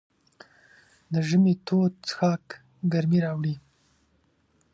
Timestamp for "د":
1.11-1.13